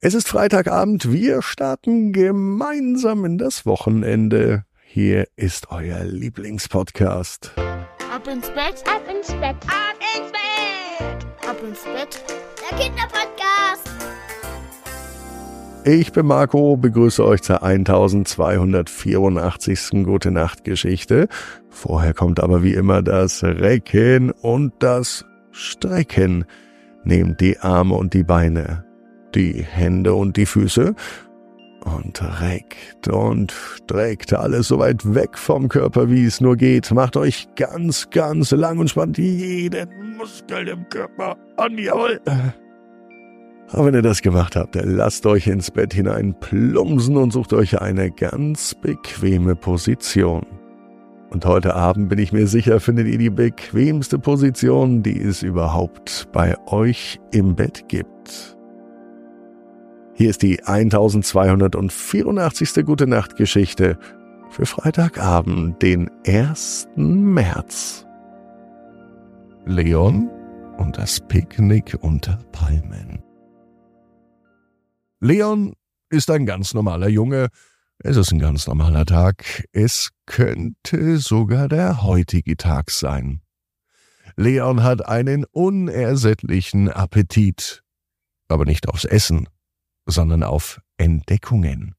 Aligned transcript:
Es 0.00 0.14
ist 0.14 0.28
Freitagabend, 0.28 1.10
wir 1.10 1.42
starten 1.42 2.12
gemeinsam 2.12 3.24
in 3.24 3.36
das 3.36 3.66
Wochenende. 3.66 4.62
Hier 4.86 5.26
ist 5.34 5.72
euer 5.72 6.04
Lieblingspodcast. 6.04 7.50
Ab 7.56 8.28
ins 8.28 8.48
Bett, 8.50 8.84
ab 8.86 9.02
ins 9.12 9.32
Bett, 9.32 9.56
ab 9.66 9.96
ins 10.14 10.30
Bett, 10.30 11.26
ab 11.50 11.56
ins 11.66 11.82
Bett. 11.82 12.22
Der 12.70 12.78
Kinderpodcast. 12.78 13.90
Ich 15.84 16.12
bin 16.12 16.26
Marco, 16.26 16.76
begrüße 16.76 17.24
euch 17.24 17.42
zur 17.42 17.64
1284. 17.64 20.04
Gute 20.04 20.30
Nacht 20.30 20.62
Geschichte. 20.62 21.26
Vorher 21.70 22.14
kommt 22.14 22.38
aber 22.38 22.62
wie 22.62 22.74
immer 22.74 23.02
das 23.02 23.42
Recken 23.42 24.30
und 24.30 24.74
das 24.78 25.24
Strecken. 25.50 26.44
Nehmt 27.02 27.40
die 27.40 27.58
Arme 27.58 27.96
und 27.96 28.14
die 28.14 28.22
Beine 28.22 28.84
die 29.34 29.62
Hände 29.62 30.14
und 30.14 30.36
die 30.36 30.46
Füße 30.46 30.94
und 31.84 32.22
reckt 32.40 33.08
und 33.08 33.52
streckt 33.52 34.32
alles 34.32 34.68
so 34.68 34.78
weit 34.78 35.14
weg 35.14 35.38
vom 35.38 35.68
Körper, 35.68 36.10
wie 36.10 36.24
es 36.24 36.40
nur 36.40 36.56
geht. 36.56 36.90
Macht 36.90 37.16
euch 37.16 37.48
ganz, 37.56 38.10
ganz 38.10 38.50
lang 38.50 38.78
und 38.78 38.90
spannt 38.90 39.18
jeden 39.18 40.16
Muskel 40.16 40.68
im 40.68 40.88
Körper 40.88 41.36
an. 41.56 41.78
Jawohl. 41.78 42.20
Aber 43.70 43.86
wenn 43.86 43.94
ihr 43.94 44.02
das 44.02 44.22
gemacht 44.22 44.56
habt, 44.56 44.74
lasst 44.82 45.26
euch 45.26 45.46
ins 45.46 45.70
Bett 45.70 45.92
hinein 45.92 46.34
plumpsen 46.40 47.16
und 47.16 47.32
sucht 47.32 47.52
euch 47.52 47.80
eine 47.80 48.10
ganz 48.10 48.74
bequeme 48.74 49.54
Position. 49.54 50.46
Und 51.30 51.44
heute 51.44 51.74
Abend 51.74 52.08
bin 52.08 52.18
ich 52.18 52.32
mir 52.32 52.46
sicher, 52.46 52.80
findet 52.80 53.06
ihr 53.06 53.18
die 53.18 53.28
bequemste 53.28 54.18
Position, 54.18 55.02
die 55.02 55.20
es 55.20 55.42
überhaupt 55.42 56.28
bei 56.32 56.56
euch 56.66 57.20
im 57.32 57.54
Bett 57.54 57.84
gibt. 57.88 58.57
Hier 60.18 60.28
ist 60.30 60.42
die 60.42 60.64
1284. 60.64 62.84
Gute 62.84 63.06
Nacht 63.06 63.36
Geschichte 63.36 63.96
für 64.50 64.66
Freitagabend, 64.66 65.80
den 65.80 66.10
1. 66.26 66.88
März. 66.96 68.04
Leon 69.64 70.28
und 70.76 70.98
das 70.98 71.20
Picknick 71.20 71.96
unter 72.00 72.40
Palmen. 72.50 73.22
Leon 75.20 75.74
ist 76.10 76.32
ein 76.32 76.46
ganz 76.46 76.74
normaler 76.74 77.08
Junge. 77.08 77.46
Es 78.00 78.16
ist 78.16 78.32
ein 78.32 78.40
ganz 78.40 78.66
normaler 78.66 79.06
Tag. 79.06 79.68
Es 79.70 80.10
könnte 80.26 81.18
sogar 81.18 81.68
der 81.68 82.02
heutige 82.02 82.56
Tag 82.56 82.90
sein. 82.90 83.40
Leon 84.34 84.82
hat 84.82 85.06
einen 85.06 85.44
unersättlichen 85.44 86.90
Appetit. 86.90 87.84
Aber 88.48 88.64
nicht 88.64 88.88
aufs 88.88 89.04
Essen, 89.04 89.46
sondern 90.08 90.42
auf 90.42 90.80
Entdeckungen. 90.96 91.94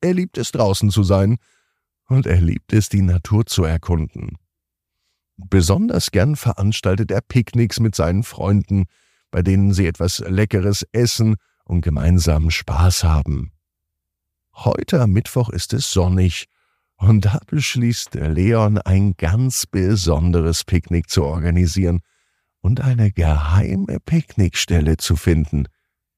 Er 0.00 0.14
liebt 0.14 0.38
es 0.38 0.52
draußen 0.52 0.90
zu 0.90 1.02
sein 1.02 1.38
und 2.08 2.26
er 2.26 2.40
liebt 2.40 2.72
es, 2.72 2.88
die 2.88 3.02
Natur 3.02 3.46
zu 3.46 3.64
erkunden. 3.64 4.36
Besonders 5.36 6.10
gern 6.12 6.36
veranstaltet 6.36 7.10
er 7.10 7.20
Picknicks 7.20 7.80
mit 7.80 7.94
seinen 7.94 8.22
Freunden, 8.22 8.84
bei 9.30 9.42
denen 9.42 9.72
sie 9.72 9.86
etwas 9.86 10.20
Leckeres 10.20 10.86
essen 10.92 11.36
und 11.64 11.80
gemeinsam 11.80 12.50
Spaß 12.50 13.04
haben. 13.04 13.52
Heute 14.54 15.00
am 15.02 15.10
Mittwoch 15.10 15.50
ist 15.50 15.74
es 15.74 15.90
sonnig, 15.90 16.46
und 16.98 17.26
da 17.26 17.40
beschließt 17.46 18.14
Leon 18.14 18.78
ein 18.78 19.14
ganz 19.18 19.66
besonderes 19.66 20.64
Picknick 20.64 21.10
zu 21.10 21.24
organisieren 21.24 22.00
und 22.60 22.80
eine 22.80 23.12
geheime 23.12 23.98
Picknickstelle 24.00 24.96
zu 24.96 25.16
finden, 25.16 25.66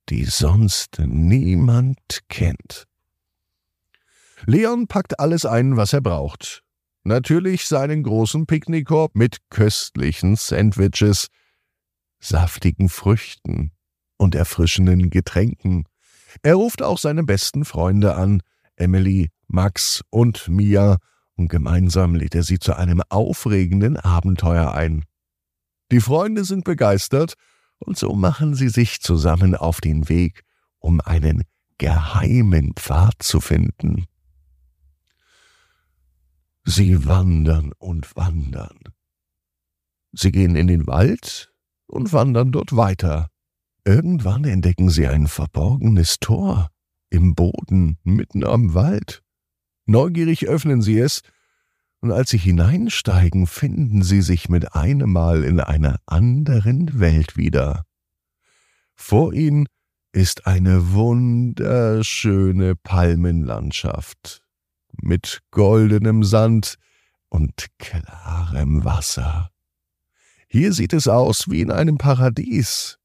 die 0.09 0.25
sonst 0.25 0.99
niemand 0.99 1.99
kennt. 2.29 2.87
Leon 4.47 4.87
packt 4.87 5.21
alles 5.21 5.45
ein, 5.45 5.77
was 5.77 5.93
er 5.93 6.01
braucht. 6.01 6.63
Natürlich 7.05 7.67
seinen 7.67 8.03
großen 8.03 8.47
Picknickkorb 8.47 9.15
mit 9.15 9.39
köstlichen 9.51 10.37
Sandwiches, 10.37 11.29
saftigen 12.21 12.89
Früchten 12.89 13.73
und 14.17 14.35
erfrischenden 14.35 15.11
Getränken. 15.11 15.85
Er 16.43 16.55
ruft 16.55 16.83
auch 16.83 16.99
seine 16.99 17.25
besten 17.25 17.65
Freunde 17.65 18.15
an, 18.15 18.43
Emily, 18.77 19.31
Max 19.47 20.03
und 20.11 20.49
Mia, 20.49 20.99
und 21.37 21.49
gemeinsam 21.49 22.17
lädt 22.17 22.35
er 22.35 22.43
sie 22.43 22.59
zu 22.59 22.75
einem 22.75 23.01
aufregenden 23.09 23.97
Abenteuer 23.97 24.73
ein. 24.73 25.05
Die 25.93 26.01
Freunde 26.01 26.45
sind 26.45 26.65
begeistert 26.65 27.35
und 27.79 27.97
so 27.97 28.15
machen 28.15 28.55
sie 28.55 28.69
sich 28.69 29.01
zusammen 29.01 29.55
auf 29.55 29.81
den 29.81 30.09
Weg, 30.09 30.45
um 30.79 31.01
einen 31.01 31.45
geheimen 31.79 32.75
Pfad 32.75 33.23
zu 33.23 33.41
finden. 33.41 34.07
Sie 36.65 37.07
wandern 37.07 37.73
und 37.79 38.15
wandern. 38.17 38.79
Sie 40.13 40.33
gehen 40.33 40.57
in 40.57 40.67
den 40.67 40.87
Wald 40.87 41.53
und 41.87 42.13
wandern 42.13 42.53
dort 42.53 42.77
weiter. 42.77 43.31
Irgendwann 43.85 44.45
entdecken 44.45 44.91
sie 44.91 45.07
ein 45.07 45.29
verborgenes 45.29 46.19
Tor 46.21 46.69
im 47.11 47.35
Boden 47.35 47.99
mitten 48.03 48.45
am 48.45 48.75
Wald. 48.75 49.23
Neugierig 49.87 50.47
öffnen 50.47 50.83
sie 50.83 50.99
es 50.99 51.23
und 52.01 52.13
als 52.13 52.31
sie 52.31 52.39
hineinsteigen, 52.39 53.47
finden 53.47 54.03
sie 54.03 54.23
sich 54.23 54.49
mit 54.49 54.75
einem 54.75 55.13
Mal 55.13 55.45
in 55.45 55.61
einer 55.61 55.97
anderen 56.07 57.01
Welt 57.01 57.37
wieder. 57.37 57.85
Vor 58.95 59.33
ihnen 59.33 59.67
ist 60.13 60.47
eine 60.47 60.93
wunderschöne 60.93 62.77
Palmenlandschaft 62.77 64.41
mit 65.01 65.41
goldenem 65.51 66.25
Sand 66.25 66.77
und 67.29 67.67
klarem 67.79 68.85
Wasser. 68.85 69.51
Hier 70.49 70.73
sieht 70.73 70.93
es 70.93 71.09
aus 71.09 71.51
wie 71.51 71.61
in 71.61 71.71
einem 71.71 71.99
Paradies. 71.99 72.99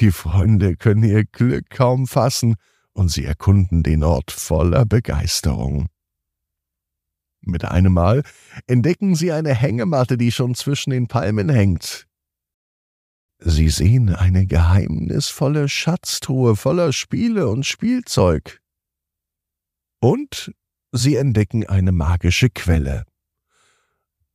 Die 0.00 0.12
Freunde 0.12 0.76
können 0.76 1.02
ihr 1.02 1.24
Glück 1.24 1.68
kaum 1.70 2.06
fassen, 2.06 2.56
und 2.92 3.10
sie 3.10 3.26
erkunden 3.26 3.82
den 3.82 4.02
Ort 4.02 4.30
voller 4.30 4.86
Begeisterung. 4.86 5.88
Mit 7.46 7.64
einem 7.64 7.92
Mal 7.92 8.22
entdecken 8.66 9.14
sie 9.14 9.30
eine 9.30 9.54
Hängematte, 9.54 10.18
die 10.18 10.32
schon 10.32 10.56
zwischen 10.56 10.90
den 10.90 11.06
Palmen 11.06 11.48
hängt. 11.48 12.08
Sie 13.38 13.68
sehen 13.68 14.12
eine 14.12 14.46
geheimnisvolle 14.46 15.68
Schatztruhe 15.68 16.56
voller 16.56 16.92
Spiele 16.92 17.48
und 17.48 17.64
Spielzeug. 17.64 18.60
Und 20.00 20.52
sie 20.90 21.14
entdecken 21.14 21.64
eine 21.66 21.92
magische 21.92 22.50
Quelle. 22.50 23.04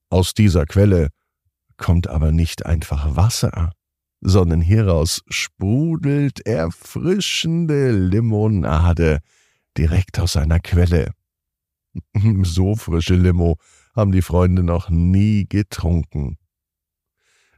Aus 0.09 0.33
dieser 0.33 0.65
Quelle 0.65 1.09
kommt 1.75 2.07
aber 2.07 2.31
nicht 2.31 2.65
einfach 2.65 3.17
Wasser, 3.17 3.73
sondern 4.21 4.61
hieraus 4.61 5.21
sprudelt 5.27 6.45
erfrischende 6.45 7.91
Limonade 7.91 9.19
direkt 9.77 10.17
aus 10.19 10.37
einer 10.37 10.59
Quelle. 10.59 11.11
So 12.43 12.75
frische 12.75 13.15
Limo 13.15 13.57
haben 13.95 14.11
die 14.11 14.21
Freunde 14.21 14.63
noch 14.63 14.89
nie 14.89 15.45
getrunken. 15.47 16.37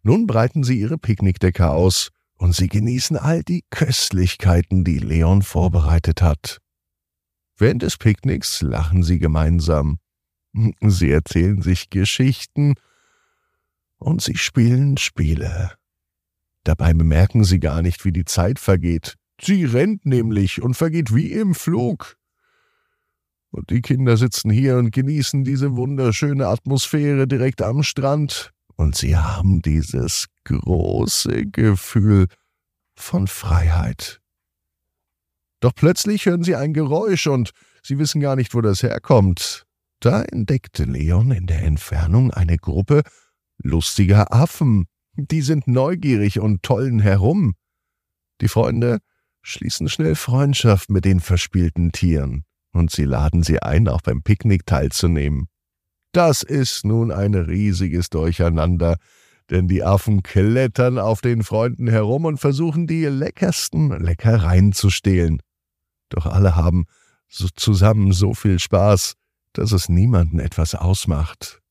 Nun 0.02 0.28
breiten 0.28 0.64
sie 0.64 0.80
ihre 0.80 0.98
Picknickdecke 0.98 1.70
aus 1.70 2.10
und 2.38 2.56
sie 2.56 2.68
genießen 2.68 3.18
all 3.18 3.44
die 3.44 3.64
Köstlichkeiten, 3.70 4.84
die 4.84 5.00
Leon 5.00 5.44
vorbereitet 5.44 6.22
hat. 6.22 6.60
Während 7.58 7.84
des 7.84 7.98
Picknicks 7.98 8.62
lachen 8.62 9.04
sie 9.04 9.20
gemeinsam. 9.20 10.00
Sie 10.82 11.10
erzählen 11.10 11.62
sich 11.62 11.90
Geschichten 11.90 12.76
und 13.98 14.22
sie 14.22 14.38
spielen 14.38 14.98
Spiele. 14.98 15.72
Dabei 16.64 16.94
bemerken 16.94 17.44
sie 17.44 17.60
gar 17.60 17.82
nicht, 17.82 18.06
wie 18.06 18.12
die 18.12 18.26
Zeit 18.26 18.60
vergeht. 18.60 19.16
Sie 19.42 19.66
rennt 19.66 20.06
nämlich 20.06 20.62
und 20.62 20.76
vergeht 20.76 21.14
wie 21.14 21.32
im 21.32 21.56
Flug. 21.56 22.18
Und 23.54 23.70
die 23.70 23.82
Kinder 23.82 24.18
sitzen 24.18 24.50
hier 24.50 24.78
und 24.78 24.92
genießen 24.92 25.44
diese 25.44 25.76
wunderschöne 25.76 26.48
Atmosphäre 26.48 27.28
direkt 27.28 27.62
am 27.62 27.84
Strand. 27.84 28.50
Und 28.78 28.96
sie 28.96 29.16
haben 29.16 29.62
dieses 29.62 30.26
große 30.46 31.46
Gefühl 31.46 32.26
von 32.96 33.28
Freiheit. 33.28 34.22
Doch 35.60 35.76
plötzlich 35.76 36.26
hören 36.26 36.44
sie 36.44 36.56
ein 36.56 36.74
Geräusch 36.74 37.28
und 37.28 37.52
sie 37.84 38.00
wissen 38.00 38.22
gar 38.22 38.36
nicht, 38.36 38.56
wo 38.56 38.62
das 38.62 38.82
herkommt. 38.82 39.68
Da 40.00 40.24
entdeckte 40.24 40.86
Leon 40.86 41.30
in 41.30 41.46
der 41.46 41.62
Entfernung 41.62 42.32
eine 42.32 42.58
Gruppe 42.58 43.04
lustiger 43.60 44.34
Affen. 44.34 44.88
Die 45.16 45.44
sind 45.44 45.68
neugierig 45.68 46.40
und 46.40 46.64
tollen 46.64 47.00
herum. 47.00 47.54
Die 48.42 48.48
Freunde 48.48 48.98
schließen 49.44 49.90
schnell 49.90 50.16
Freundschaft 50.16 50.90
mit 50.90 51.06
den 51.06 51.20
verspielten 51.20 51.92
Tieren 51.92 52.46
und 52.74 52.92
sie 52.92 53.06
laden 53.06 53.44
sie 53.44 53.62
ein, 53.62 53.88
auch 53.88 54.02
beim 54.02 54.22
Picknick 54.22 54.66
teilzunehmen. 54.66 55.48
Das 56.12 56.44
ist 56.44 56.86
nun 56.86 57.12
ein 57.12 57.34
riesiges 57.34 58.10
Durcheinander, 58.10 58.98
denn 59.50 59.68
die 59.68 59.84
Affen 59.84 60.24
klettern 60.24 61.00
auf 61.00 61.22
den 61.22 61.44
Freunden 61.44 61.88
herum 61.88 62.26
und 62.26 62.38
versuchen 62.38 62.88
die 62.88 63.06
leckersten 63.06 63.90
Leckereien 64.00 64.74
zu 64.74 64.90
stehlen. 64.90 65.42
Doch 66.10 66.26
alle 66.26 66.56
haben 66.56 66.86
so 67.28 67.48
zusammen 67.56 68.12
so 68.12 68.34
viel 68.34 68.60
Spaß, 68.60 69.14
dass 69.54 69.72
es 69.72 69.90
niemanden 69.90 70.40
etwas 70.40 70.76
ausmacht. 70.76 71.62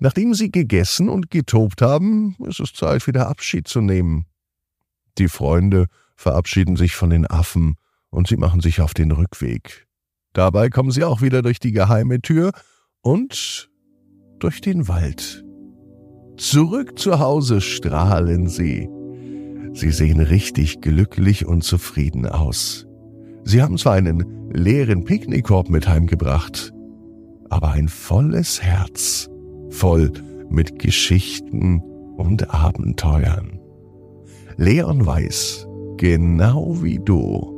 Nachdem 0.00 0.34
sie 0.34 0.50
gegessen 0.50 1.08
und 1.08 1.30
getobt 1.30 1.82
haben, 1.82 2.36
ist 2.46 2.60
es 2.60 2.72
Zeit, 2.72 3.06
wieder 3.06 3.28
Abschied 3.28 3.66
zu 3.66 3.80
nehmen. 3.80 4.26
Die 5.18 5.28
Freunde 5.28 5.86
verabschieden 6.16 6.76
sich 6.76 6.94
von 6.94 7.10
den 7.10 7.26
Affen 7.26 7.76
und 8.10 8.28
sie 8.28 8.36
machen 8.36 8.60
sich 8.60 8.80
auf 8.80 8.94
den 8.94 9.10
Rückweg. 9.10 9.87
Dabei 10.38 10.68
kommen 10.68 10.92
sie 10.92 11.02
auch 11.02 11.20
wieder 11.20 11.42
durch 11.42 11.58
die 11.58 11.72
geheime 11.72 12.20
Tür 12.20 12.52
und 13.02 13.72
durch 14.38 14.60
den 14.60 14.86
Wald. 14.86 15.44
Zurück 16.36 16.96
zu 16.96 17.18
Hause 17.18 17.60
strahlen 17.60 18.46
sie. 18.46 18.88
Sie 19.72 19.90
sehen 19.90 20.20
richtig 20.20 20.80
glücklich 20.80 21.44
und 21.44 21.64
zufrieden 21.64 22.24
aus. 22.24 22.86
Sie 23.42 23.60
haben 23.60 23.78
zwar 23.78 23.94
einen 23.94 24.52
leeren 24.52 25.02
Picknickkorb 25.02 25.70
mit 25.70 25.88
heimgebracht, 25.88 26.72
aber 27.50 27.72
ein 27.72 27.88
volles 27.88 28.62
Herz, 28.62 29.28
voll 29.70 30.12
mit 30.48 30.78
Geschichten 30.78 31.80
und 32.16 32.54
Abenteuern. 32.54 33.58
Leon 34.56 35.04
weiß, 35.04 35.66
genau 35.96 36.80
wie 36.80 37.00
du, 37.00 37.57